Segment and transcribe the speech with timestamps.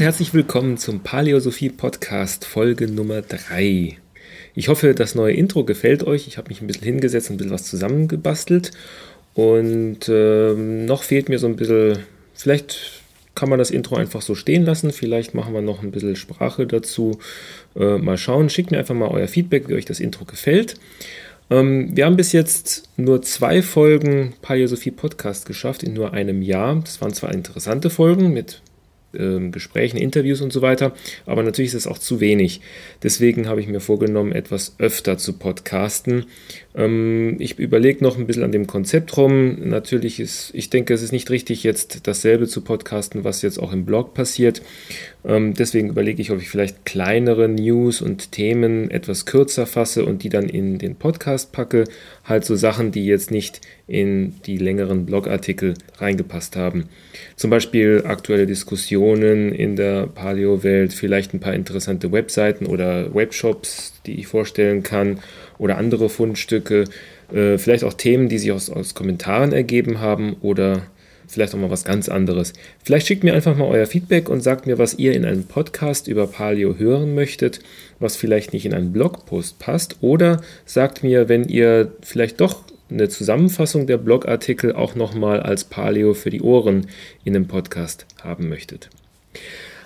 [0.00, 3.98] Und herzlich willkommen zum Paleosophie Podcast Folge Nummer 3.
[4.54, 6.26] Ich hoffe, das neue Intro gefällt euch.
[6.26, 8.70] Ich habe mich ein bisschen hingesetzt und ein bisschen was zusammengebastelt.
[9.34, 11.98] Und ähm, noch fehlt mir so ein bisschen,
[12.32, 13.02] vielleicht
[13.34, 14.90] kann man das Intro einfach so stehen lassen.
[14.90, 17.18] Vielleicht machen wir noch ein bisschen Sprache dazu.
[17.76, 18.48] Äh, mal schauen.
[18.48, 20.76] Schickt mir einfach mal euer Feedback, wie euch das Intro gefällt.
[21.50, 26.80] Ähm, wir haben bis jetzt nur zwei Folgen Paleosophie Podcast geschafft in nur einem Jahr.
[26.82, 28.62] Das waren zwar interessante Folgen mit
[29.12, 30.92] Gesprächen, Interviews und so weiter.
[31.26, 32.60] Aber natürlich ist es auch zu wenig.
[33.02, 36.26] Deswegen habe ich mir vorgenommen, etwas öfter zu podcasten.
[36.74, 39.68] Ähm, ich überlege noch ein bisschen an dem Konzept rum.
[39.68, 43.72] Natürlich ist, ich denke, es ist nicht richtig, jetzt dasselbe zu podcasten, was jetzt auch
[43.72, 44.62] im Blog passiert.
[45.24, 50.22] Ähm, deswegen überlege ich, ob ich vielleicht kleinere News und Themen etwas kürzer fasse und
[50.22, 51.84] die dann in den Podcast packe.
[52.24, 56.88] Halt so Sachen, die jetzt nicht in die längeren Blogartikel reingepasst haben.
[57.36, 64.20] Zum Beispiel aktuelle Diskussionen in der Paleo-Welt, vielleicht ein paar interessante Webseiten oder Webshops, die
[64.20, 65.18] ich vorstellen kann
[65.58, 66.84] oder andere Fundstücke,
[67.32, 70.82] äh, vielleicht auch Themen, die sich aus, aus Kommentaren ergeben haben oder
[71.30, 72.52] vielleicht auch mal was ganz anderes.
[72.84, 76.08] Vielleicht schickt mir einfach mal euer Feedback und sagt mir, was ihr in einem Podcast
[76.08, 77.60] über Paleo hören möchtet,
[77.98, 79.96] was vielleicht nicht in einen Blogpost passt.
[80.00, 86.14] Oder sagt mir, wenn ihr vielleicht doch eine Zusammenfassung der Blogartikel auch nochmal als Paleo
[86.14, 86.88] für die Ohren
[87.24, 88.90] in einem Podcast haben möchtet.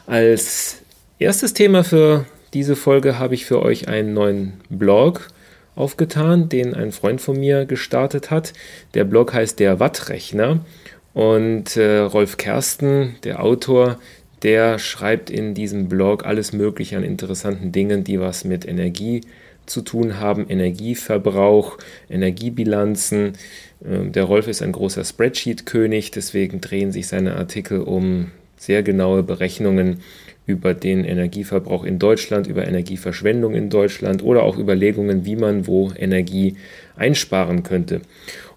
[0.07, 0.79] Als
[1.19, 5.29] erstes Thema für diese Folge habe ich für euch einen neuen Blog
[5.77, 8.53] aufgetan, den ein Freund von mir gestartet hat.
[8.95, 10.61] Der Blog heißt der Wattrechner
[11.15, 13.99] und äh, Rolf Kersten, der Autor,
[14.43, 19.23] der schreibt in diesem Blog alles Mögliche an interessanten Dingen, die was mit Energie
[19.65, 21.79] zu tun haben, Energieverbrauch,
[22.11, 23.33] Energiebilanzen.
[23.85, 29.23] Ähm, der Rolf ist ein großer Spreadsheet-König, deswegen drehen sich seine Artikel um sehr genaue
[29.23, 30.01] Berechnungen
[30.47, 35.91] über den Energieverbrauch in Deutschland, über Energieverschwendung in Deutschland oder auch Überlegungen, wie man wo
[35.97, 36.57] Energie
[36.97, 38.03] einsparen könnte.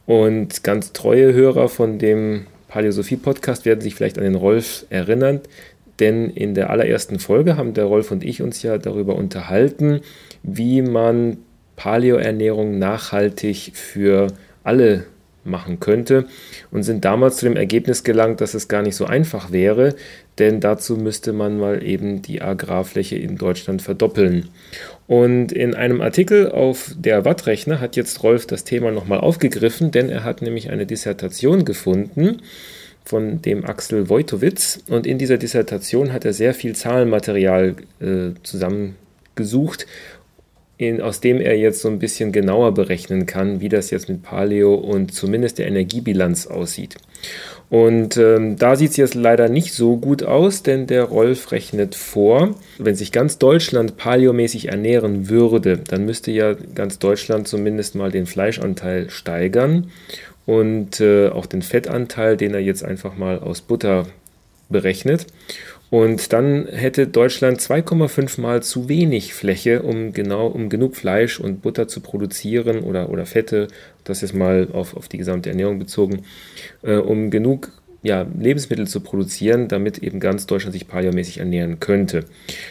[0.08, 5.42] Und ganz treue Hörer von dem Paläosophie-Podcast werden sich vielleicht an den Rolf erinnern,
[6.00, 10.00] denn in der allerersten Folge haben der Rolf und ich uns ja darüber unterhalten,
[10.44, 11.38] wie man
[11.76, 14.28] Paleoernährung nachhaltig für
[14.64, 15.04] alle
[15.48, 16.26] machen könnte
[16.72, 19.96] und sind damals zu dem Ergebnis gelangt, dass es gar nicht so einfach wäre,
[20.38, 24.50] denn dazu müsste man mal eben die Agrarfläche in Deutschland verdoppeln.
[25.08, 30.10] Und in einem Artikel auf der Wattrechner hat jetzt Rolf das Thema nochmal aufgegriffen, denn
[30.10, 32.42] er hat nämlich eine Dissertation gefunden
[33.08, 39.88] von dem Axel Wojtowitz und in dieser Dissertation hat er sehr viel Zahlenmaterial äh, zusammengesucht
[40.78, 44.22] in, aus dem er jetzt so ein bisschen genauer berechnen kann, wie das jetzt mit
[44.22, 46.98] Paleo und zumindest der Energiebilanz aussieht.
[47.70, 51.96] Und ähm, da sieht es jetzt leider nicht so gut aus, denn der Rolf rechnet
[51.96, 58.12] vor, wenn sich ganz Deutschland paleomäßig ernähren würde, dann müsste ja ganz Deutschland zumindest mal
[58.12, 59.92] den Fleischanteil steigern
[60.46, 64.06] und äh, auch den Fettanteil, den er jetzt einfach mal aus Butter
[64.70, 65.28] berechnet.
[65.90, 71.62] Und dann hätte Deutschland 2,5 mal zu wenig Fläche, um genau um genug Fleisch und
[71.62, 73.68] Butter zu produzieren oder, oder Fette,
[74.04, 76.24] das ist mal auf, auf die gesamte Ernährung bezogen,
[76.84, 77.72] äh, um genug
[78.04, 82.26] ja, Lebensmittel zu produzieren, damit eben ganz Deutschland sich paleomäßig ernähren könnte.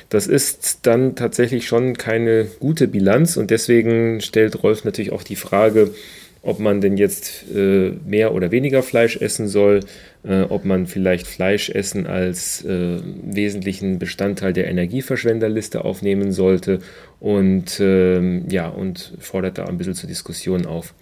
[0.08, 5.36] Das ist dann tatsächlich schon keine gute Bilanz und deswegen stellt Rolf natürlich auch die
[5.36, 5.90] Frage,
[6.46, 9.80] ob man denn jetzt äh, mehr oder weniger Fleisch essen soll,
[10.22, 16.78] äh, ob man vielleicht Fleischessen als äh, wesentlichen Bestandteil der Energieverschwenderliste aufnehmen sollte
[17.18, 20.94] und ähm, ja, und fordert da ein bisschen zur Diskussion auf.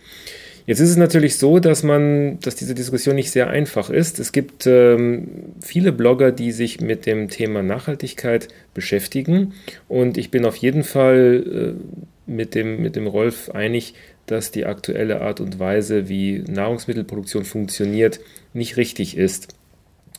[0.66, 4.18] Jetzt ist es natürlich so, dass man, dass diese Diskussion nicht sehr einfach ist.
[4.18, 5.28] Es gibt ähm,
[5.60, 9.52] viele Blogger, die sich mit dem Thema Nachhaltigkeit beschäftigen
[9.88, 13.94] und ich bin auf jeden Fall äh, mit, dem, mit dem Rolf einig,
[14.26, 18.20] dass die aktuelle Art und Weise, wie Nahrungsmittelproduktion funktioniert,
[18.52, 19.54] nicht richtig ist.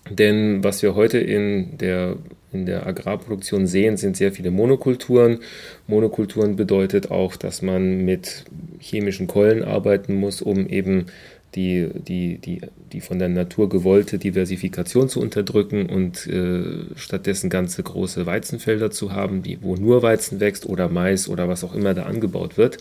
[0.09, 2.17] Denn was wir heute in der,
[2.53, 5.39] in der Agrarproduktion sehen, sind sehr viele Monokulturen.
[5.87, 8.45] Monokulturen bedeutet auch, dass man mit
[8.79, 11.07] chemischen Keulen arbeiten muss, um eben
[11.53, 12.61] die, die, die,
[12.91, 16.63] die von der Natur gewollte Diversifikation zu unterdrücken und äh,
[16.95, 21.63] stattdessen ganze große Weizenfelder zu haben, die, wo nur Weizen wächst oder Mais oder was
[21.63, 22.77] auch immer da angebaut wird.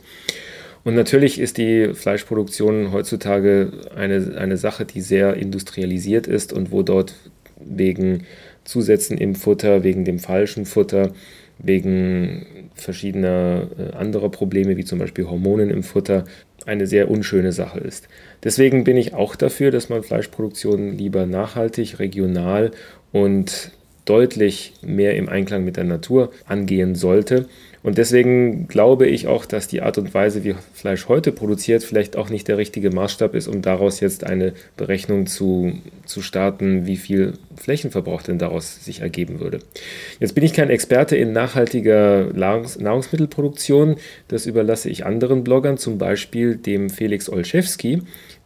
[0.83, 6.83] Und natürlich ist die Fleischproduktion heutzutage eine, eine Sache, die sehr industrialisiert ist und wo
[6.83, 7.15] dort
[7.59, 8.25] wegen
[8.65, 11.13] Zusätzen im Futter, wegen dem falschen Futter,
[11.59, 16.25] wegen verschiedener äh, anderer Probleme, wie zum Beispiel Hormonen im Futter,
[16.67, 18.09] eine sehr unschöne Sache ist.
[18.43, 22.71] Deswegen bin ich auch dafür, dass man Fleischproduktion lieber nachhaltig, regional
[23.13, 23.71] und
[24.05, 27.47] deutlich mehr im Einklang mit der Natur angehen sollte.
[27.85, 32.17] Und deswegen glaube ich auch, dass die Art und Weise, wie Fleisch heute produziert, vielleicht
[32.17, 35.75] auch nicht der richtige Maßstab ist, um daraus jetzt eine Berechnung zu,
[36.07, 39.59] zu starten, wie viel Flächenverbrauch denn daraus sich ergeben würde.
[40.19, 43.97] Jetzt bin ich kein Experte in nachhaltiger Nahrungs Nahrungsmittelproduktion.
[44.29, 48.01] Das überlasse ich anderen Bloggern, zum Beispiel dem Felix Olszewski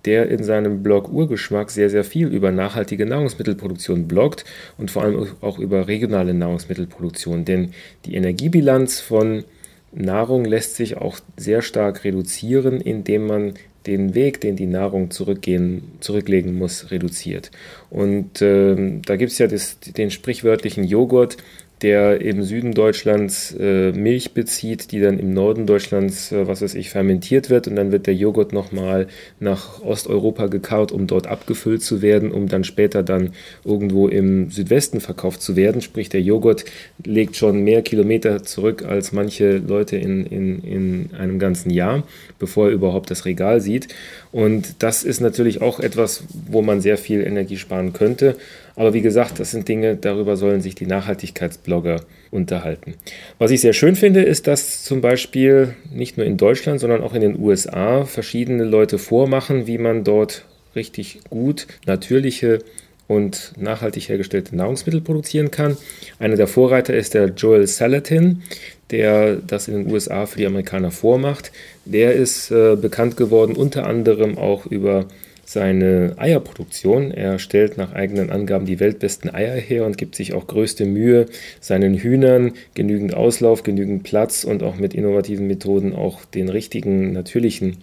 [0.08, 4.46] der in seinem Blog Urgeschmack sehr, sehr viel über nachhaltige Nahrungsmittelproduktion bloggt
[4.78, 7.44] und vor allem auch über regionale Nahrungsmittelproduktion.
[7.44, 7.72] Denn
[8.06, 9.44] die Energiebilanz von
[9.93, 13.52] Nahrung lässt sich auch sehr stark reduzieren, indem man
[13.87, 17.50] den Weg, den die Nahrung zurückgehen, zurücklegen muss, reduziert.
[17.90, 21.37] Und äh, da gibt es ja das, den sprichwörtlichen Joghurt,
[21.82, 26.75] der im Süden Deutschlands äh, Milch bezieht, die dann im Norden Deutschlands, äh, was weiß
[26.75, 29.06] ich, fermentiert wird und dann wird der Joghurt nochmal
[29.40, 33.32] nach Osteuropa gekarrt, um dort abgefüllt zu werden, um dann später dann
[33.64, 35.80] irgendwo im Südwesten verkauft zu werden.
[35.80, 36.64] Sprich, der Joghurt
[37.04, 42.02] legt schon mehr Kilometer zurück als manche Leute in, in, in einem ganzen Jahr,
[42.38, 43.88] bevor er überhaupt das Regal sieht.
[44.30, 48.36] Und das ist natürlich auch etwas, wo man sehr viel Energie sparen könnte.
[48.76, 52.94] Aber wie gesagt, das sind Dinge, darüber sollen sich die Nachhaltigkeitsblogger unterhalten.
[53.38, 57.14] Was ich sehr schön finde, ist, dass zum Beispiel nicht nur in Deutschland, sondern auch
[57.14, 60.44] in den USA verschiedene Leute vormachen, wie man dort
[60.76, 62.60] richtig gut natürliche
[63.08, 65.76] und nachhaltig hergestellte Nahrungsmittel produzieren kann.
[66.19, 68.42] Einer der Vorreiter ist der Joel Salatin,
[68.90, 71.52] der das in den USA für die Amerikaner vormacht.
[71.85, 75.06] Der ist äh, bekannt geworden unter anderem auch über
[75.49, 77.11] seine Eierproduktion.
[77.11, 81.25] Er stellt nach eigenen Angaben die weltbesten Eier her und gibt sich auch größte Mühe,
[81.58, 87.79] seinen Hühnern genügend Auslauf, genügend Platz und auch mit innovativen Methoden auch den richtigen natürlichen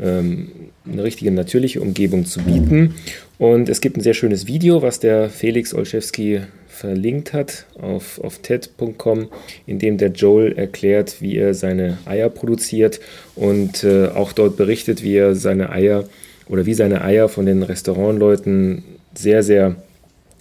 [0.00, 2.94] eine richtige natürliche Umgebung zu bieten.
[3.38, 8.38] Und es gibt ein sehr schönes Video, was der Felix Olszewski verlinkt hat auf, auf
[8.38, 9.28] TED.com,
[9.66, 13.00] in dem der Joel erklärt, wie er seine Eier produziert
[13.34, 16.04] und äh, auch dort berichtet, wie er seine Eier
[16.48, 18.84] oder wie seine Eier von den Restaurantleuten
[19.14, 19.76] sehr, sehr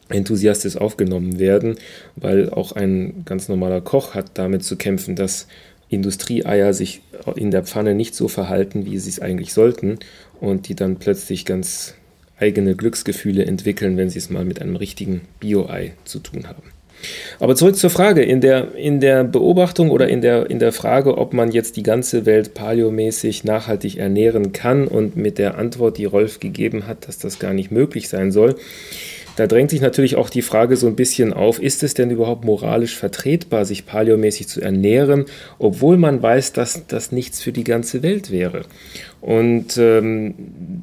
[0.09, 1.75] enthusiastisch aufgenommen werden,
[2.15, 5.48] weil auch ein ganz normaler Koch hat damit zu kämpfen, dass
[5.89, 7.01] Industrieeier sich
[7.35, 9.99] in der Pfanne nicht so verhalten, wie sie es eigentlich sollten
[10.39, 11.95] und die dann plötzlich ganz
[12.39, 16.63] eigene Glücksgefühle entwickeln, wenn sie es mal mit einem richtigen Bio-Ei zu tun haben.
[17.39, 18.23] Aber zurück zur Frage.
[18.23, 21.83] In der, in der Beobachtung oder in der, in der Frage, ob man jetzt die
[21.83, 27.19] ganze Welt paleomäßig nachhaltig ernähren kann und mit der Antwort, die Rolf gegeben hat, dass
[27.19, 28.55] das gar nicht möglich sein soll,
[29.37, 32.43] da drängt sich natürlich auch die Frage so ein bisschen auf, ist es denn überhaupt
[32.43, 35.25] moralisch vertretbar, sich paleomäßig zu ernähren,
[35.59, 38.63] obwohl man weiß, dass das nichts für die ganze Welt wäre?
[39.21, 40.33] Und ähm,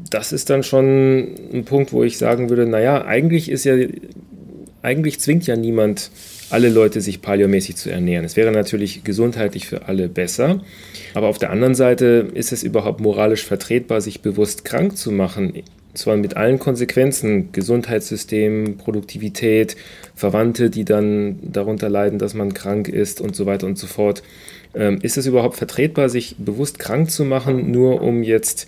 [0.09, 3.75] das ist dann schon ein Punkt, wo ich sagen würde, naja, eigentlich ist ja
[4.83, 6.11] eigentlich zwingt ja niemand
[6.51, 8.25] alle Leute, sich paleomäßig zu ernähren.
[8.25, 10.61] Es wäre natürlich gesundheitlich für alle besser.
[11.15, 15.55] Aber auf der anderen Seite ist es überhaupt moralisch vertretbar, sich bewusst krank zu machen.
[15.95, 19.77] Zwar mit allen Konsequenzen, Gesundheitssystem, Produktivität,
[20.15, 24.23] Verwandte, die dann darunter leiden, dass man krank ist und so weiter und so fort.
[24.75, 28.67] Ähm, ist es überhaupt vertretbar, sich bewusst krank zu machen, nur um jetzt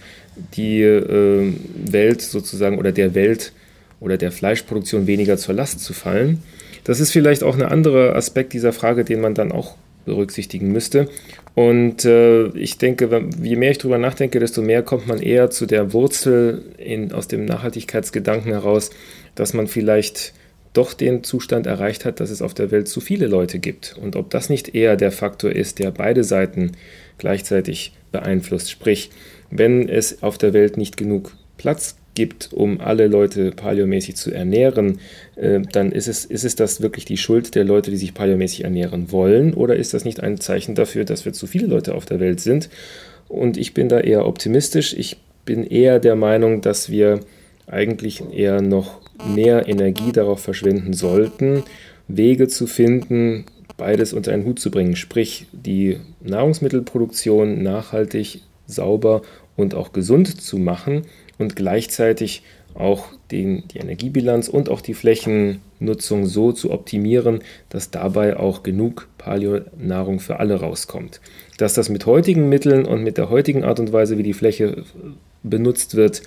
[0.55, 3.53] die äh, Welt sozusagen oder der Welt
[3.99, 6.43] oder der Fleischproduktion weniger zur Last zu fallen.
[6.85, 11.09] Das ist vielleicht auch ein anderer Aspekt dieser Frage, den man dann auch berücksichtigen müsste.
[11.57, 15.65] Und äh, ich denke, je mehr ich darüber nachdenke, desto mehr kommt man eher zu
[15.65, 18.91] der Wurzel in, aus dem Nachhaltigkeitsgedanken heraus,
[19.35, 20.35] dass man vielleicht
[20.75, 23.97] doch den Zustand erreicht hat, dass es auf der Welt zu viele Leute gibt.
[23.99, 26.73] Und ob das nicht eher der Faktor ist, der beide Seiten
[27.17, 28.71] gleichzeitig beeinflusst.
[28.71, 29.09] Sprich,
[29.51, 34.99] wenn es auf der Welt nicht genug Platz gibt, um alle Leute paleomäßig zu ernähren,
[35.37, 38.65] äh, dann ist es, ist es das wirklich die Schuld der Leute, die sich paleomäßig
[38.65, 39.55] ernähren wollen?
[39.55, 42.41] Oder ist das nicht ein Zeichen dafür, dass wir zu viele Leute auf der Welt
[42.41, 42.69] sind?
[43.29, 44.95] Und ich bin da eher optimistisch.
[44.95, 47.21] Ich bin eher der Meinung, dass wir
[47.69, 51.63] eigentlich eher noch mehr Energie darauf verschwenden sollten,
[52.09, 53.45] Wege zu finden,
[53.77, 59.23] beides unter einen Hut zu bringen, sprich die Nahrungsmittelproduktion nachhaltig, sauber
[59.57, 61.03] und auch gesund zu machen
[61.39, 62.43] und gleichzeitig
[62.75, 67.41] auch den, die Energiebilanz und auch die Flächennutzung so zu optimieren,
[67.71, 71.21] dass dabei auch genug Paleo-Nahrung für alle rauskommt.
[71.57, 74.85] Dass das mit heutigen Mitteln und mit der heutigen Art und Weise, wie die Fläche
[75.43, 76.23] benutzt wird,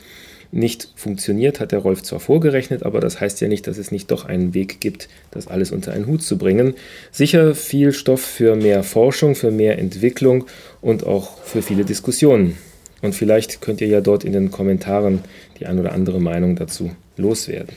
[0.51, 4.09] nicht funktioniert, hat der Rolf zwar vorgerechnet, aber das heißt ja nicht, dass es nicht
[4.09, 6.73] doch einen Weg gibt, das alles unter einen Hut zu bringen.
[7.11, 10.45] Sicher viel Stoff für mehr Forschung, für mehr Entwicklung
[10.81, 12.57] und auch für viele Diskussionen.
[13.01, 15.19] Und vielleicht könnt ihr ja dort in den Kommentaren
[15.59, 17.75] die ein oder andere Meinung dazu loswerden.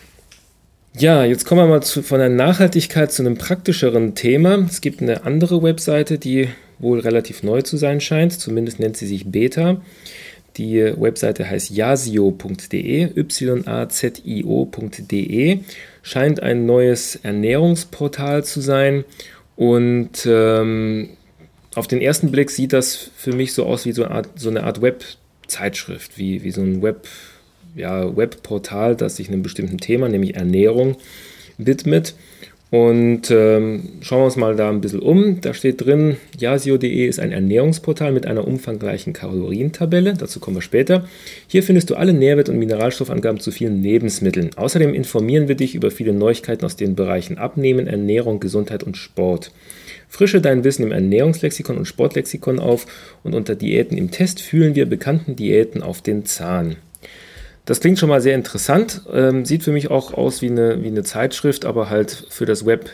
[0.99, 4.67] Ja, jetzt kommen wir mal zu, von der Nachhaltigkeit zu einem praktischeren Thema.
[4.69, 6.49] Es gibt eine andere Webseite, die
[6.79, 9.81] wohl relativ neu zu sein scheint, zumindest nennt sie sich Beta.
[10.59, 13.59] Die Webseite heißt yazio.de, y-a-z-i-o.de,
[16.03, 19.05] scheint ein neues Ernährungsportal zu sein
[19.57, 21.09] und ähm,
[21.75, 24.51] auf den ersten Blick sieht das für mich so aus wie so eine Art, so
[24.51, 27.07] Art Webzeitschrift, wie, wie so ein Web,
[27.75, 30.97] ja, Webportal, das sich einem bestimmten Thema, nämlich Ernährung,
[31.59, 32.15] widmet.
[32.73, 35.43] Und ähm, schauen wir uns mal da ein bisschen um.
[35.43, 40.15] Da steht drin, yasio.de ist ein Ernährungsportal mit einer umfangreichen Kalorientabelle.
[40.15, 41.07] Dazu kommen wir später.
[41.49, 44.53] Hier findest du alle Nährwert- und Mineralstoffangaben zu vielen Lebensmitteln.
[44.57, 49.53] Außerdem informieren wir dich über viele Neuigkeiten aus den Bereichen Abnehmen, Ernährung, Gesundheit und Sport.
[50.13, 52.85] Frische dein Wissen im Ernährungslexikon und Sportlexikon auf
[53.23, 56.77] und unter Diäten im Test fühlen wir bekannten Diäten auf den Zahn.
[57.65, 59.01] Das klingt schon mal sehr interessant.
[59.11, 62.67] Ähm, sieht für mich auch aus wie eine, wie eine Zeitschrift, aber halt für das
[62.67, 62.91] Web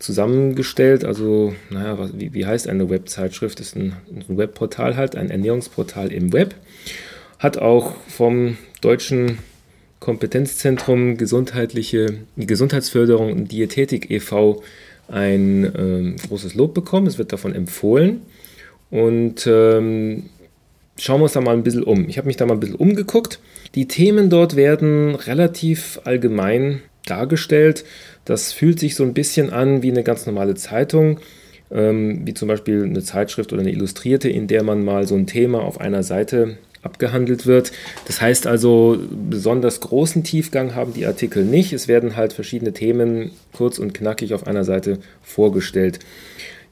[0.00, 1.04] zusammengestellt.
[1.04, 3.60] Also, naja, was, wie, wie heißt eine Webzeitschrift?
[3.60, 6.56] Ist ein, ein Webportal halt, ein Ernährungsportal im Web.
[7.38, 9.38] Hat auch vom Deutschen
[10.00, 14.64] Kompetenzzentrum Gesundheitliche Gesundheitsförderung und Diätetik e.V.
[15.10, 17.06] ein ähm, großes Lob bekommen.
[17.06, 18.22] Es wird davon empfohlen.
[18.90, 20.24] Und ähm,
[20.98, 22.08] schauen wir uns da mal ein bisschen um.
[22.08, 23.40] Ich habe mich da mal ein bisschen umgeguckt.
[23.74, 27.84] Die Themen dort werden relativ allgemein dargestellt.
[28.24, 31.20] Das fühlt sich so ein bisschen an wie eine ganz normale Zeitung,
[31.70, 35.26] ähm, wie zum Beispiel eine Zeitschrift oder eine Illustrierte, in der man mal so ein
[35.26, 37.72] Thema auf einer Seite abgehandelt wird.
[38.06, 41.72] Das heißt also, besonders großen Tiefgang haben die Artikel nicht.
[41.72, 45.98] Es werden halt verschiedene Themen kurz und knackig auf einer Seite vorgestellt.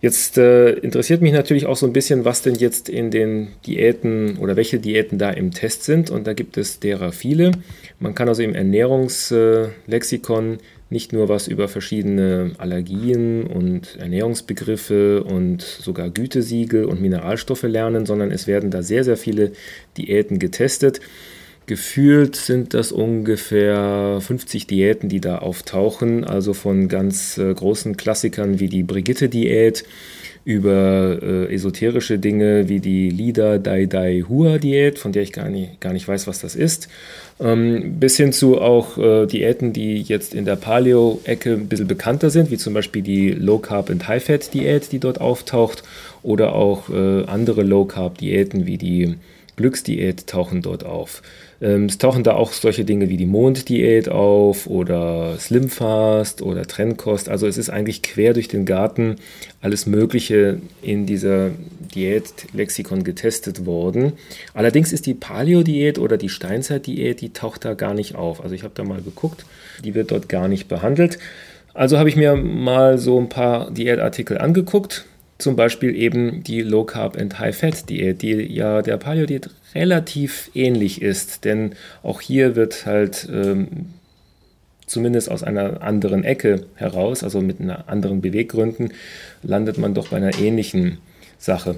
[0.01, 4.39] Jetzt äh, interessiert mich natürlich auch so ein bisschen, was denn jetzt in den Diäten
[4.39, 6.11] oder welche Diäten da im Test sind.
[6.11, 7.51] Und da gibt es derer viele.
[7.99, 10.59] Man kann also im Ernährungslexikon äh,
[10.91, 18.31] nicht nur was über verschiedene Allergien und Ernährungsbegriffe und sogar Gütesiegel und Mineralstoffe lernen, sondern
[18.31, 19.53] es werden da sehr, sehr viele
[19.97, 21.01] Diäten getestet.
[21.69, 28.59] Gefühlt sind das ungefähr 50 Diäten, die da auftauchen, also von ganz äh, großen Klassikern
[28.59, 29.85] wie die Brigitte-Diät
[30.47, 35.51] über äh, esoterische Dinge wie die Lida Dai Dai Hua Diät, von der ich gar
[35.51, 36.89] nicht, gar nicht weiß, was das ist,
[37.39, 42.31] ähm, bis hin zu auch äh, Diäten, die jetzt in der Paleo-Ecke ein bisschen bekannter
[42.31, 45.83] sind, wie zum Beispiel die Low Carb and High Fat Diät, die dort auftaucht,
[46.23, 49.17] oder auch äh, andere Low Carb Diäten wie die
[49.59, 51.21] Glücksdiät tauchen dort auf.
[51.61, 57.29] Ähm, es tauchen da auch solche Dinge wie die Monddiät auf oder Slimfast oder Trennkost.
[57.29, 59.17] Also es ist eigentlich quer durch den Garten
[59.61, 61.51] alles Mögliche in dieser
[61.95, 64.13] Diät-Lexikon getestet worden.
[64.55, 68.43] Allerdings ist die Paleo-Diät oder die Steinzeit-Diät, die taucht da gar nicht auf.
[68.43, 69.45] Also ich habe da mal geguckt,
[69.85, 71.19] die wird dort gar nicht behandelt.
[71.75, 75.05] Also habe ich mir mal so ein paar Diätartikel angeguckt
[75.39, 79.51] zum Beispiel eben die Low Carb and High Fat Diät, die ja der Paleo Diät
[79.75, 83.87] relativ ähnlich ist, denn auch hier wird halt ähm,
[84.87, 88.93] zumindest aus einer anderen Ecke heraus, also mit einer anderen Beweggründen,
[89.43, 90.99] landet man doch bei einer ähnlichen
[91.39, 91.77] Sache.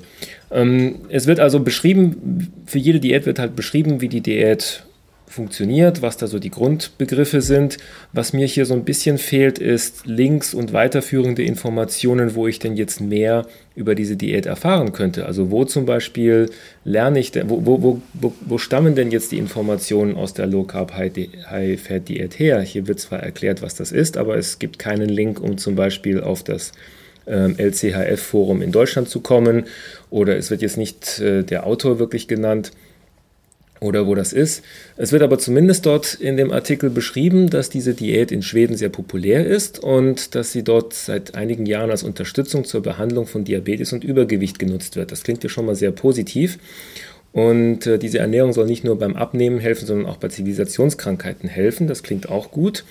[0.50, 4.84] Ähm, es wird also beschrieben, für jede Diät wird halt beschrieben, wie die Diät
[5.30, 7.78] funktioniert, was da so die Grundbegriffe sind.
[8.12, 12.76] Was mir hier so ein bisschen fehlt, ist Links und weiterführende Informationen, wo ich denn
[12.76, 13.46] jetzt mehr
[13.76, 15.26] über diese Diät erfahren könnte.
[15.26, 16.50] Also wo zum Beispiel
[16.84, 20.64] lerne ich, denn, wo, wo, wo, wo stammen denn jetzt die Informationen aus der Low
[20.64, 22.60] Carb High Fat Diät her?
[22.60, 26.20] Hier wird zwar erklärt, was das ist, aber es gibt keinen Link, um zum Beispiel
[26.20, 26.72] auf das
[27.26, 29.64] ähm, LCHF-Forum in Deutschland zu kommen
[30.10, 32.72] oder es wird jetzt nicht äh, der Autor wirklich genannt
[33.80, 34.62] oder wo das ist.
[34.96, 38.90] Es wird aber zumindest dort in dem Artikel beschrieben, dass diese Diät in Schweden sehr
[38.90, 43.92] populär ist und dass sie dort seit einigen Jahren als Unterstützung zur Behandlung von Diabetes
[43.92, 45.10] und Übergewicht genutzt wird.
[45.10, 46.58] Das klingt ja schon mal sehr positiv.
[47.32, 51.86] Und äh, diese Ernährung soll nicht nur beim Abnehmen helfen, sondern auch bei Zivilisationskrankheiten helfen.
[51.86, 52.84] Das klingt auch gut.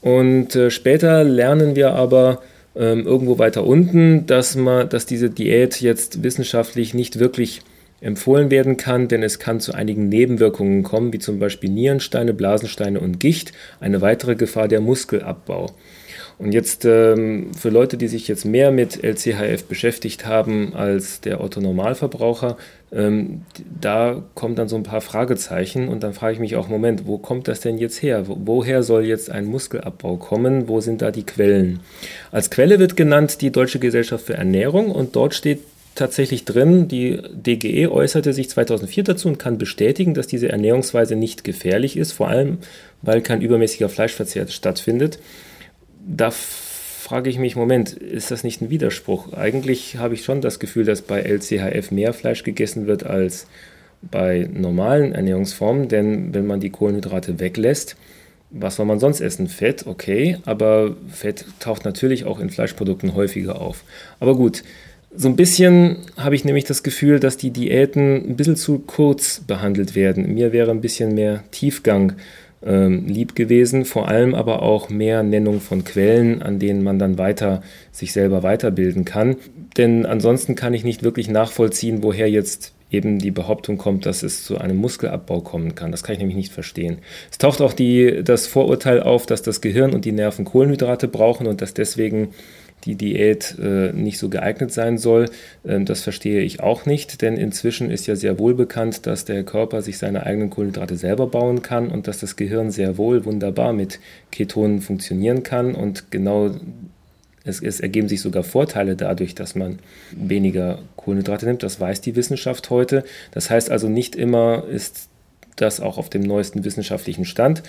[0.00, 2.42] Und äh, später lernen wir aber
[2.76, 7.62] ähm, irgendwo weiter unten, dass, man, dass diese Diät jetzt wissenschaftlich nicht wirklich
[8.04, 13.00] empfohlen werden kann, denn es kann zu einigen Nebenwirkungen kommen, wie zum Beispiel Nierensteine, Blasensteine
[13.00, 13.52] und Gicht.
[13.80, 15.70] Eine weitere Gefahr der Muskelabbau.
[16.36, 21.40] Und jetzt ähm, für Leute, die sich jetzt mehr mit LCHF beschäftigt haben als der
[21.40, 22.56] Otto Normalverbraucher,
[22.92, 23.42] ähm,
[23.80, 27.18] da kommen dann so ein paar Fragezeichen und dann frage ich mich auch, Moment, wo
[27.18, 28.24] kommt das denn jetzt her?
[28.26, 30.68] Woher soll jetzt ein Muskelabbau kommen?
[30.68, 31.80] Wo sind da die Quellen?
[32.32, 35.60] Als Quelle wird genannt die Deutsche Gesellschaft für Ernährung und dort steht
[35.94, 36.88] tatsächlich drin.
[36.88, 42.12] Die DGE äußerte sich 2004 dazu und kann bestätigen, dass diese Ernährungsweise nicht gefährlich ist,
[42.12, 42.58] vor allem
[43.02, 45.18] weil kein übermäßiger Fleischverzehr stattfindet.
[46.06, 49.32] Da frage ich mich, Moment, ist das nicht ein Widerspruch?
[49.34, 53.46] Eigentlich habe ich schon das Gefühl, dass bei LCHF mehr Fleisch gegessen wird als
[54.00, 57.96] bei normalen Ernährungsformen, denn wenn man die Kohlenhydrate weglässt,
[58.50, 59.48] was soll man sonst essen?
[59.48, 63.84] Fett, okay, aber Fett taucht natürlich auch in Fleischprodukten häufiger auf.
[64.20, 64.62] Aber gut,
[65.16, 69.40] so ein bisschen habe ich nämlich das Gefühl, dass die Diäten ein bisschen zu kurz
[69.46, 70.34] behandelt werden.
[70.34, 72.14] Mir wäre ein bisschen mehr Tiefgang
[72.64, 77.18] ähm, lieb gewesen, vor allem aber auch mehr Nennung von Quellen, an denen man dann
[77.18, 79.36] weiter sich selber weiterbilden kann.
[79.76, 84.44] Denn ansonsten kann ich nicht wirklich nachvollziehen, woher jetzt eben die Behauptung kommt, dass es
[84.44, 85.90] zu einem Muskelabbau kommen kann.
[85.90, 86.98] Das kann ich nämlich nicht verstehen.
[87.30, 91.46] Es taucht auch die, das Vorurteil auf, dass das Gehirn und die Nerven Kohlenhydrate brauchen
[91.46, 92.28] und dass deswegen
[92.84, 95.30] die Diät äh, nicht so geeignet sein soll.
[95.66, 99.42] Ähm, das verstehe ich auch nicht, denn inzwischen ist ja sehr wohl bekannt, dass der
[99.44, 103.72] Körper sich seine eigenen Kohlenhydrate selber bauen kann und dass das Gehirn sehr wohl wunderbar
[103.72, 104.00] mit
[104.30, 105.74] Ketonen funktionieren kann.
[105.74, 106.50] Und genau
[107.44, 109.78] es, es, ergeben sich sogar Vorteile dadurch, dass man
[110.12, 111.62] weniger Kohlenhydrate nimmt.
[111.62, 113.04] Das weiß die Wissenschaft heute.
[113.32, 115.08] Das heißt also, nicht immer ist
[115.56, 117.62] das auch auf dem neuesten wissenschaftlichen Stand.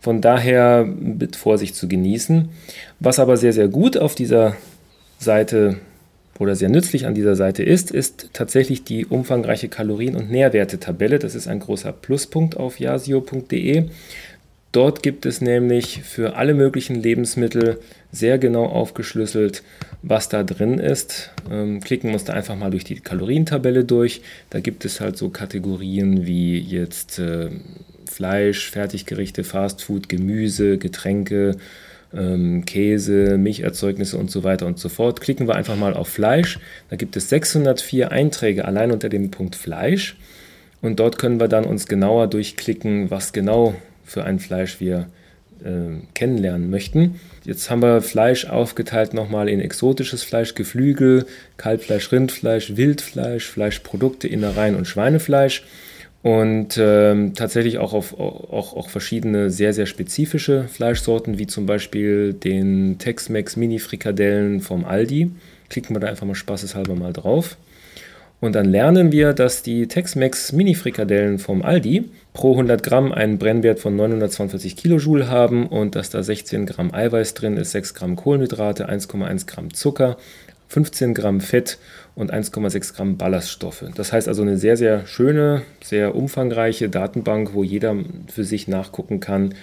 [0.00, 2.48] Von daher mit Vorsicht zu genießen.
[3.00, 4.56] Was aber sehr, sehr gut auf dieser
[5.18, 5.78] Seite
[6.38, 11.18] oder sehr nützlich an dieser Seite ist, ist tatsächlich die umfangreiche Kalorien- und Nährwertetabelle.
[11.18, 13.88] Das ist ein großer Pluspunkt auf yasio.de.
[14.70, 17.80] Dort gibt es nämlich für alle möglichen Lebensmittel
[18.12, 19.62] sehr genau aufgeschlüsselt,
[20.02, 21.30] was da drin ist.
[21.50, 24.20] Ähm, klicken wir uns da einfach mal durch die Kalorientabelle durch.
[24.50, 27.48] Da gibt es halt so Kategorien wie jetzt äh,
[28.18, 31.54] Fleisch, Fertiggerichte, Fastfood, Gemüse, Getränke,
[32.12, 35.20] ähm, Käse, Milcherzeugnisse und so weiter und so fort.
[35.20, 36.58] Klicken wir einfach mal auf Fleisch.
[36.90, 40.16] Da gibt es 604 Einträge allein unter dem Punkt Fleisch.
[40.82, 45.06] Und dort können wir dann uns genauer durchklicken, was genau für ein Fleisch wir
[45.64, 47.20] äh, kennenlernen möchten.
[47.44, 51.24] Jetzt haben wir Fleisch aufgeteilt nochmal in exotisches Fleisch, Geflügel,
[51.56, 55.62] Kalbfleisch, Rindfleisch, Wildfleisch, Fleischprodukte, Innereien und Schweinefleisch.
[56.22, 62.32] Und ähm, tatsächlich auch auf auch, auch verschiedene sehr, sehr spezifische Fleischsorten, wie zum Beispiel
[62.32, 65.30] den Tex-Mex Mini-Frikadellen vom Aldi.
[65.70, 67.56] Klicken wir da einfach mal spaßeshalber mal drauf.
[68.40, 72.04] Und dann lernen wir, dass die Tex-Mex Mini-Frikadellen vom Aldi
[72.34, 77.34] pro 100 Gramm einen Brennwert von 942 Kilojoule haben und dass da 16 Gramm Eiweiß
[77.34, 80.18] drin ist, 6 Gramm Kohlenhydrate, 1,1 Gramm Zucker,
[80.68, 81.78] 15 Gramm Fett
[82.14, 83.84] und 1,6 Gramm Ballaststoffe.
[83.94, 89.20] Das heißt also eine sehr, sehr schöne, sehr umfangreiche Datenbank, wo jeder für sich nachgucken
[89.20, 89.54] kann,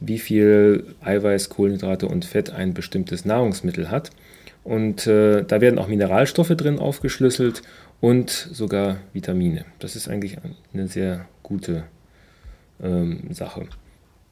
[0.00, 4.10] wie viel Eiweiß, Kohlenhydrate und Fett ein bestimmtes Nahrungsmittel hat.
[4.64, 7.62] Und äh, da werden auch Mineralstoffe drin aufgeschlüsselt
[8.00, 9.64] und sogar Vitamine.
[9.78, 10.36] Das ist eigentlich
[10.72, 11.84] eine sehr gute
[12.82, 13.66] ähm, Sache.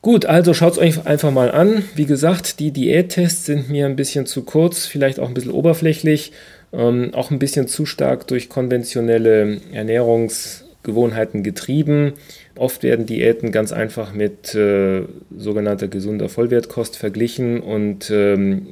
[0.01, 1.83] Gut, also schaut es euch einfach mal an.
[1.97, 6.33] Wie gesagt, die Diättests sind mir ein bisschen zu kurz, vielleicht auch ein bisschen oberflächlich,
[6.73, 12.13] ähm, auch ein bisschen zu stark durch konventionelle Ernährungsgewohnheiten getrieben.
[12.55, 15.03] Oft werden Diäten ganz einfach mit äh,
[15.37, 18.69] sogenannter gesunder Vollwertkost verglichen und ähm,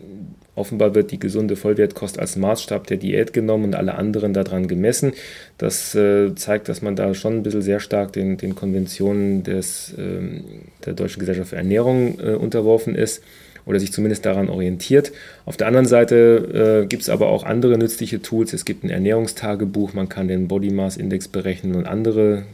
[0.57, 5.12] Offenbar wird die gesunde Vollwertkost als Maßstab der Diät genommen und alle anderen daran gemessen.
[5.59, 9.92] Das äh, zeigt, dass man da schon ein bisschen sehr stark den, den Konventionen des,
[9.99, 10.42] äh,
[10.85, 13.23] der Deutschen Gesellschaft für Ernährung äh, unterworfen ist
[13.66, 15.12] oder sich zumindest daran orientiert.
[15.45, 18.55] Auf der anderen Seite äh, gibt es aber auch andere nützliche Tools.
[18.55, 22.45] Es gibt ein Ernährungstagebuch, man kann den Body Mass Index berechnen und andere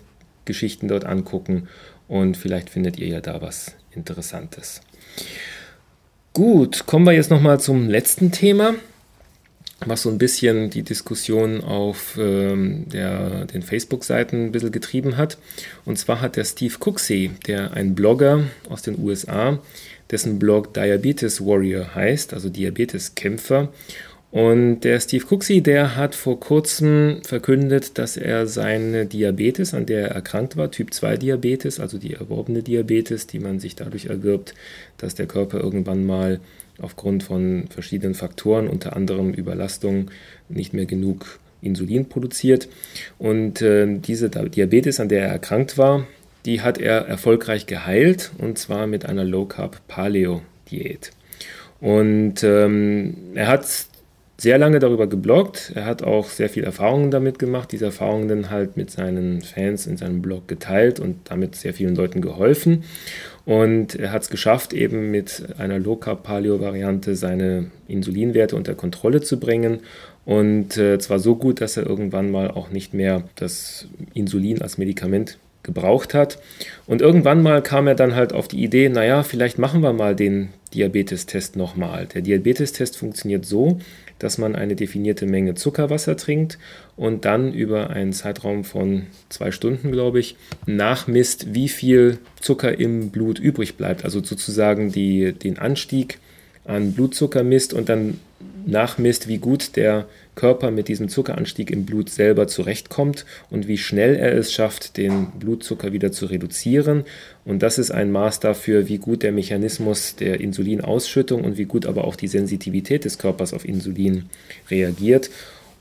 [0.45, 1.69] Geschichten dort angucken
[2.09, 4.81] und vielleicht findet ihr ja da was Interessantes.
[6.35, 8.75] Gut, kommen wir jetzt nochmal zum letzten Thema,
[9.85, 15.37] was so ein bisschen die Diskussion auf ähm, der, den Facebook-Seiten ein bisschen getrieben hat.
[15.85, 19.59] Und zwar hat der Steve Cooksey, der ein Blogger aus den USA,
[20.11, 23.69] dessen Blog Diabetes Warrior heißt, also Diabeteskämpfer,
[24.33, 30.09] und der Steve Cooksey, der hat vor kurzem verkündet, dass er seine Diabetes, an der
[30.09, 34.55] er erkrankt war, Typ 2 Diabetes, also die erworbene Diabetes, die man sich dadurch erwirbt,
[34.97, 36.41] dass der Körper irgendwann mal
[36.81, 40.11] aufgrund von verschiedenen Faktoren, unter anderem Überlastung,
[40.49, 42.69] nicht mehr genug Insulin produziert.
[43.19, 46.07] Und äh, diese Diabetes, an der er erkrankt war,
[46.47, 50.41] die hat er erfolgreich geheilt und zwar mit einer Low Carb Paleo
[50.71, 51.11] Diät.
[51.81, 53.92] Und ähm, er hat
[54.43, 55.71] sehr lange darüber gebloggt.
[55.77, 59.87] Er hat auch sehr viel Erfahrungen damit gemacht, diese Erfahrungen dann halt mit seinen Fans
[59.87, 62.83] in seinem Blog geteilt und damit sehr vielen Leuten geholfen.
[63.45, 69.79] Und er hat es geschafft, eben mit einer Low-Carb-Paleo-Variante seine Insulinwerte unter Kontrolle zu bringen.
[70.25, 74.77] Und äh, zwar so gut, dass er irgendwann mal auch nicht mehr das Insulin als
[74.77, 76.41] Medikament gebraucht hat.
[76.89, 80.17] Und irgendwann mal kam er dann halt auf die Idee, naja, vielleicht machen wir mal
[80.17, 82.07] den Diabetestest nochmal.
[82.07, 83.79] Der Diabetestest funktioniert so,
[84.23, 86.59] dass man eine definierte Menge Zuckerwasser trinkt
[86.97, 93.11] und dann über einen Zeitraum von zwei Stunden, glaube ich, nachmisst, wie viel Zucker im
[93.11, 94.05] Blut übrig bleibt.
[94.05, 96.19] Also sozusagen die, den Anstieg
[96.65, 98.21] an Blutzucker misst und dann
[98.65, 104.17] nachmisst, wie gut der Körper mit diesem Zuckeranstieg im Blut selber zurechtkommt und wie schnell
[104.17, 107.05] er es schafft, den Blutzucker wieder zu reduzieren.
[107.45, 111.87] Und das ist ein Maß dafür, wie gut der Mechanismus der Insulinausschüttung und wie gut
[111.87, 114.25] aber auch die Sensitivität des Körpers auf Insulin
[114.71, 115.31] reagiert.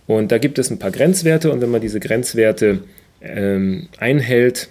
[0.05, 2.79] Und da gibt es ein paar Grenzwerte und wenn man diese Grenzwerte
[3.21, 4.67] ähm, einhält,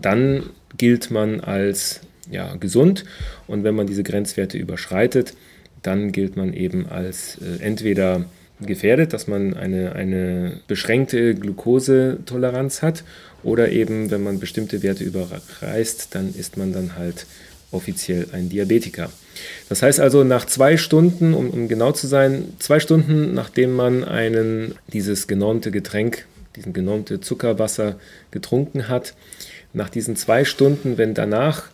[0.00, 0.44] dann
[0.76, 3.04] gilt man als ja, gesund.
[3.46, 5.34] Und wenn man diese Grenzwerte überschreitet,
[5.82, 8.24] dann gilt man eben als äh, entweder
[8.60, 13.04] gefährdet, dass man eine, eine beschränkte Glukosetoleranz hat
[13.42, 17.26] oder eben, wenn man bestimmte Werte überreißt, dann ist man dann halt
[17.70, 19.10] offiziell ein Diabetiker.
[19.68, 24.04] Das heißt also, nach zwei Stunden, um, um genau zu sein, zwei Stunden nachdem man
[24.04, 27.96] einen, dieses genormte Getränk, diesen genormte Zuckerwasser
[28.30, 29.14] getrunken hat,
[29.72, 31.64] nach diesen zwei Stunden, wenn danach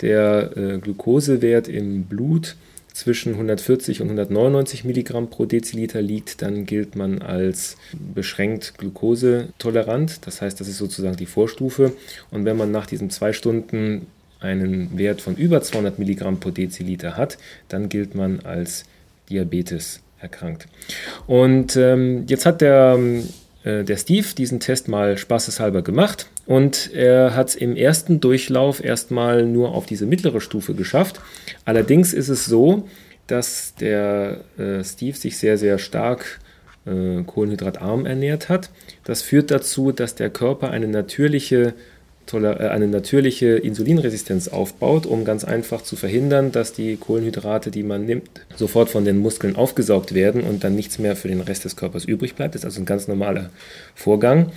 [0.00, 2.56] der äh, Glukosewert im Blut
[2.94, 7.76] zwischen 140 und 199 Milligramm pro Deziliter liegt, dann gilt man als
[8.14, 10.26] beschränkt glukosetolerant.
[10.26, 11.92] Das heißt, das ist sozusagen die Vorstufe.
[12.30, 14.06] Und wenn man nach diesen zwei Stunden
[14.40, 18.84] einen Wert von über 200 Milligramm pro Deziliter hat, dann gilt man als
[19.30, 20.66] Diabetes erkrankt.
[21.26, 22.98] Und ähm, jetzt hat der
[23.64, 28.84] äh, der Steve diesen Test mal spaßeshalber gemacht und er hat es im ersten Durchlauf
[28.84, 31.18] erstmal nur auf diese mittlere Stufe geschafft.
[31.64, 32.86] Allerdings ist es so,
[33.26, 36.40] dass der äh, Steve sich sehr, sehr stark
[36.84, 38.68] äh, kohlenhydratarm ernährt hat.
[39.02, 41.72] Das führt dazu, dass der Körper eine natürliche
[42.34, 48.28] eine natürliche Insulinresistenz aufbaut, um ganz einfach zu verhindern, dass die Kohlenhydrate, die man nimmt,
[48.56, 52.04] sofort von den Muskeln aufgesaugt werden und dann nichts mehr für den Rest des Körpers
[52.04, 52.54] übrig bleibt.
[52.54, 53.50] Das ist also ein ganz normaler
[53.94, 54.50] Vorgang.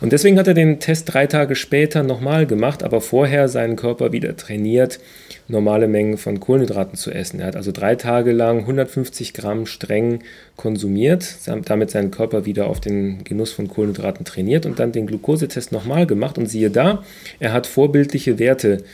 [0.00, 4.12] Und deswegen hat er den Test drei Tage später nochmal gemacht, aber vorher seinen Körper
[4.12, 4.98] wieder trainiert,
[5.46, 7.40] normale Mengen von Kohlenhydraten zu essen.
[7.40, 10.20] Er hat also drei Tage lang 150 Gramm streng
[10.56, 15.72] konsumiert, damit seinen Körper wieder auf den Genuss von Kohlenhydraten trainiert und dann den Glukosetest
[15.72, 16.38] nochmal gemacht.
[16.38, 17.02] Und siehe da,
[17.38, 18.84] er hat vorbildliche Werte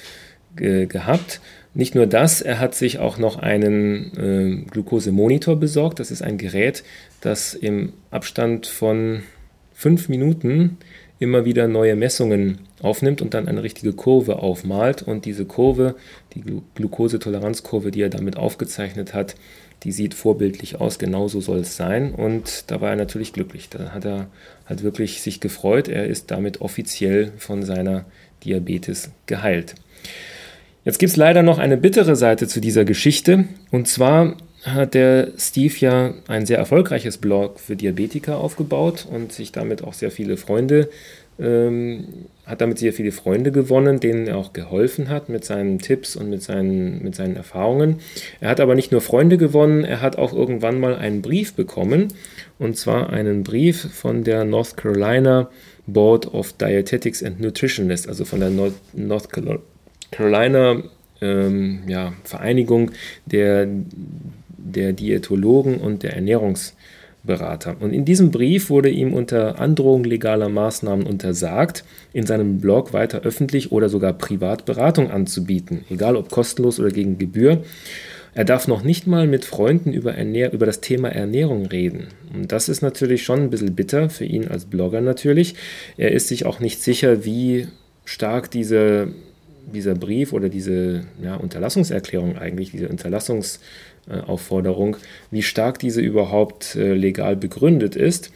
[0.58, 1.40] äh, gehabt.
[1.74, 6.00] Nicht nur das, er hat sich auch noch einen äh, Glukosemonitor besorgt.
[6.00, 6.84] Das ist ein Gerät,
[7.20, 9.22] das im Abstand von
[9.74, 10.78] fünf Minuten
[11.18, 15.02] immer wieder neue Messungen aufnimmt und dann eine richtige Kurve aufmalt.
[15.02, 15.96] Und diese Kurve,
[16.34, 19.34] die Glukosetoleranzkurve, die er damit aufgezeichnet hat,
[19.82, 22.12] die sieht vorbildlich aus, genauso soll es sein.
[22.14, 23.68] Und da war er natürlich glücklich.
[23.68, 24.28] Da hat er
[24.66, 25.88] halt wirklich sich gefreut.
[25.88, 28.04] Er ist damit offiziell von seiner
[28.44, 29.74] Diabetes geheilt.
[30.84, 33.44] Jetzt gibt es leider noch eine bittere Seite zu dieser Geschichte.
[33.70, 39.52] Und zwar hat der Steve ja ein sehr erfolgreiches Blog für Diabetiker aufgebaut und sich
[39.52, 40.90] damit auch sehr viele Freunde,
[41.38, 42.04] ähm,
[42.46, 46.30] hat damit sehr viele Freunde gewonnen, denen er auch geholfen hat mit seinen Tipps und
[46.30, 48.00] mit seinen, mit seinen Erfahrungen.
[48.40, 52.08] Er hat aber nicht nur Freunde gewonnen, er hat auch irgendwann mal einen Brief bekommen
[52.58, 55.48] und zwar einen Brief von der North Carolina
[55.86, 59.28] Board of Dietetics and Nutritionists, also von der North
[60.10, 60.82] Carolina
[61.20, 62.90] ähm, ja, Vereinigung
[63.26, 63.68] der
[64.72, 67.76] der Diätologen und der Ernährungsberater.
[67.80, 73.22] Und in diesem Brief wurde ihm unter Androhung legaler Maßnahmen untersagt, in seinem Blog weiter
[73.22, 77.62] öffentlich oder sogar privat Beratung anzubieten, egal ob kostenlos oder gegen Gebühr.
[78.36, 82.08] Er darf noch nicht mal mit Freunden über, Ernähr über das Thema Ernährung reden.
[82.34, 85.54] Und das ist natürlich schon ein bisschen bitter für ihn als Blogger natürlich.
[85.96, 87.66] Er ist sich auch nicht sicher, wie
[88.04, 89.08] stark diese,
[89.72, 93.60] dieser Brief oder diese ja, Unterlassungserklärung eigentlich, diese Unterlassungs
[94.08, 94.96] Aufforderung,
[95.30, 98.30] wie stark diese überhaupt äh, legal begründet ist.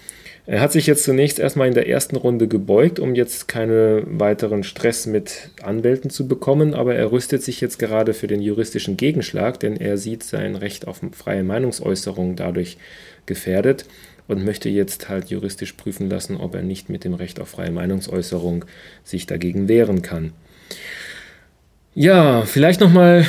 [0.47, 4.65] Er hat sich jetzt zunächst erstmal in der ersten Runde gebeugt, um jetzt keinen weiteren
[4.65, 9.61] Stress mit Anwälten zu bekommen, aber er rüstet sich jetzt gerade für den juristischen Gegenschlag,
[9.61, 12.79] denn er sieht sein Recht auf freie Meinungsäußerung dadurch
[13.27, 13.85] gefährdet
[14.27, 17.71] und möchte jetzt halt juristisch prüfen lassen, ob er nicht mit dem Recht auf freie
[17.71, 18.65] Meinungsäußerung
[19.05, 20.33] sich dagegen wehren kann.
[21.95, 23.27] Ja, vielleicht nochmal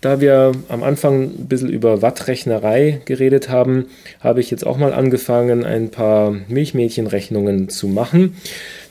[0.00, 3.86] da wir am Anfang ein bisschen über Wattrechnerei geredet haben,
[4.20, 8.36] habe ich jetzt auch mal angefangen, ein paar Milchmädchenrechnungen zu machen.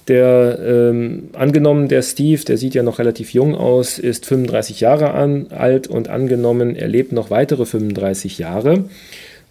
[0.09, 5.11] Der ähm, angenommen, der Steve, der sieht ja noch relativ jung aus, ist 35 Jahre
[5.11, 8.85] an, alt und angenommen, er lebt noch weitere 35 Jahre.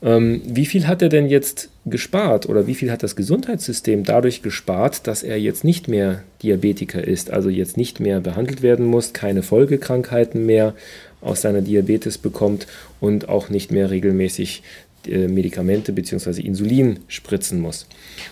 [0.02, 4.42] Ähm, wie viel hat er denn jetzt gespart oder wie viel hat das Gesundheitssystem dadurch
[4.42, 9.12] gespart, dass er jetzt nicht mehr Diabetiker ist, also jetzt nicht mehr behandelt werden muss,
[9.14, 10.74] keine Folgekrankheiten mehr
[11.22, 12.66] aus seiner Diabetes bekommt
[13.00, 14.62] und auch nicht mehr regelmäßig
[15.08, 16.40] äh, Medikamente bzw.
[16.40, 17.86] Insulin spritzen muss.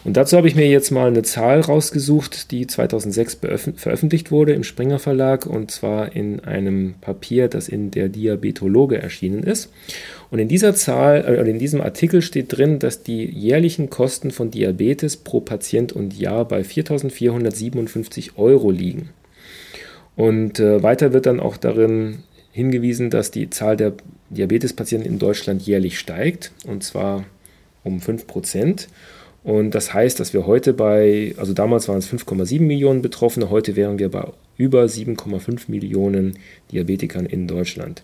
[0.04, 3.38] Und dazu habe ich mir jetzt mal eine Zahl rausgesucht, die 2006
[3.76, 9.42] veröffentlicht wurde im Springer Verlag und zwar in einem Papier, das in der Diabetologe erschienen
[9.42, 9.70] ist.
[10.34, 14.50] Und in dieser Zahl, äh, in diesem Artikel steht drin, dass die jährlichen Kosten von
[14.50, 19.10] Diabetes pro Patient und Jahr bei 4.457 Euro liegen.
[20.16, 23.92] Und äh, weiter wird dann auch darin hingewiesen, dass die Zahl der
[24.30, 27.24] Diabetespatienten in Deutschland jährlich steigt, und zwar
[27.84, 28.88] um 5 Prozent.
[29.44, 33.76] Und das heißt, dass wir heute bei, also damals waren es 5,7 Millionen Betroffene, heute
[33.76, 36.40] wären wir bei über 7,5 Millionen
[36.72, 38.02] Diabetikern in Deutschland.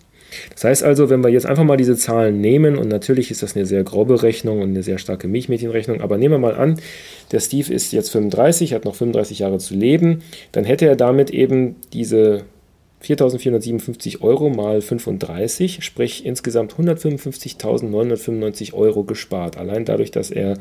[0.53, 3.55] Das heißt also, wenn wir jetzt einfach mal diese Zahlen nehmen, und natürlich ist das
[3.55, 6.79] eine sehr grobe Rechnung und eine sehr starke Milchmädchenrechnung, aber nehmen wir mal an,
[7.31, 11.29] der Steve ist jetzt 35, hat noch 35 Jahre zu leben, dann hätte er damit
[11.29, 12.43] eben diese
[13.03, 19.57] 4.457 Euro mal 35, sprich insgesamt 155.995 Euro gespart.
[19.57, 20.57] Allein dadurch, dass er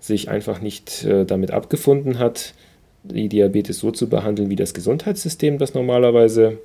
[0.00, 2.54] sich einfach nicht äh, damit abgefunden hat,
[3.02, 6.58] die Diabetes so zu behandeln, wie das Gesundheitssystem das normalerweise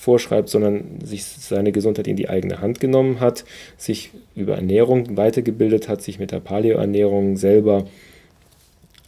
[0.00, 3.44] vorschreibt, sondern sich seine Gesundheit in die eigene Hand genommen hat,
[3.76, 7.86] sich über Ernährung weitergebildet hat, sich mit der Paleoernährung selber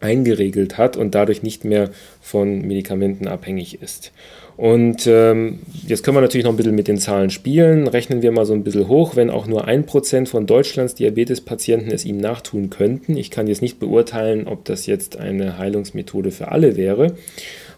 [0.01, 1.89] eingeregelt hat und dadurch nicht mehr
[2.21, 4.13] von Medikamenten abhängig ist.
[4.59, 7.89] Und ähm, jetzt können wir natürlich noch ein bisschen mit den Zahlen spielen.
[7.89, 11.91] Rechnen wir mal so ein bisschen hoch, wenn auch nur ein Prozent von Deutschlands Diabetespatienten
[11.91, 13.17] es ihm nachtun könnten.
[13.17, 17.15] Ich kann jetzt nicht beurteilen, ob das jetzt eine Heilungsmethode für alle wäre.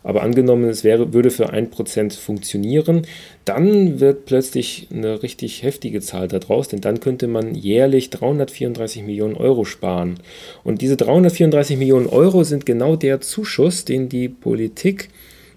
[0.05, 3.07] Aber angenommen, es wäre, würde für ein Prozent funktionieren,
[3.47, 9.35] dann wird plötzlich eine richtig heftige Zahl daraus, denn dann könnte man jährlich 334 Millionen
[9.35, 10.21] Euro sparen.
[10.63, 15.09] Und diese 334 Millionen Euro sind genau der Zuschuss, den die Politik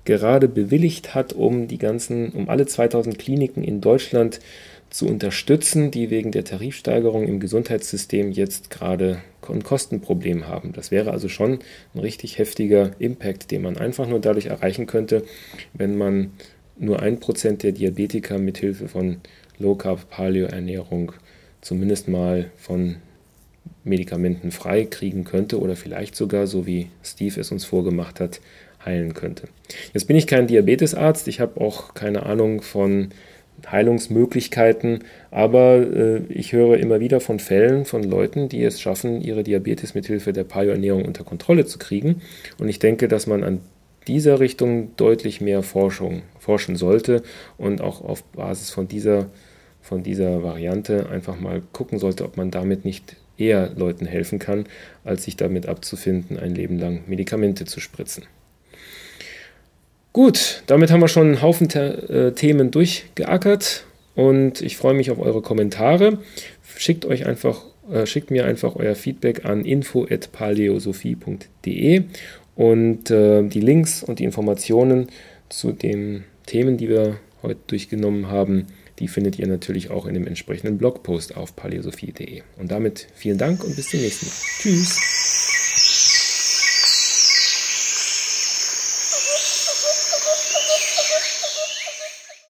[0.05, 4.39] gerade bewilligt hat, um die ganzen, um alle 2000 Kliniken in Deutschland
[4.89, 9.17] zu unterstützen, die wegen der Tarifsteigerung im Gesundheitssystem jetzt gerade
[9.49, 10.73] ein Kostenproblem haben.
[10.73, 11.59] Das wäre also schon
[11.93, 15.23] ein richtig heftiger Impact, den man einfach nur dadurch erreichen könnte,
[15.73, 16.31] wenn man
[16.77, 19.17] nur ein Prozent der Diabetiker mithilfe von
[19.59, 21.13] Low Carb Paleo Ernährung
[21.61, 22.97] zumindest mal von
[23.83, 28.39] Medikamenten frei kriegen könnte oder vielleicht sogar, so wie Steve es uns vorgemacht hat,
[28.85, 29.47] heilen könnte.
[29.93, 33.09] Jetzt bin ich kein Diabetesarzt, ich habe auch keine Ahnung von
[33.65, 39.43] Heilungsmöglichkeiten, aber äh, ich höre immer wieder von Fällen von Leuten, die es schaffen, ihre
[39.43, 42.21] Diabetes mithilfe der Paleo-Ernährung unter Kontrolle zu kriegen.
[42.59, 43.59] Und ich denke, dass man an
[44.07, 47.23] dieser Richtung deutlich mehr Forschung forschen sollte
[47.57, 49.29] und auch auf Basis von dieser,
[49.81, 54.65] von dieser Variante einfach mal gucken sollte, ob man damit nicht eher Leuten helfen kann,
[55.03, 58.23] als sich damit abzufinden, ein Leben lang Medikamente zu spritzen.
[60.17, 65.19] Gut, damit haben wir schon einen Haufen äh, Themen durchgeackert und ich freue mich auf
[65.19, 66.17] eure Kommentare.
[66.75, 72.03] Schickt euch einfach, äh, schickt mir einfach euer Feedback an info@paleosophie.de
[72.55, 75.09] und äh, die Links und die Informationen
[75.49, 78.65] zu den Themen, die wir heute durchgenommen haben,
[78.97, 82.41] die findet ihr natürlich auch in dem entsprechenden Blogpost auf paleosophie.de.
[82.57, 84.33] Und damit vielen Dank und bis zum nächsten Mal.
[84.63, 85.56] Tschüss.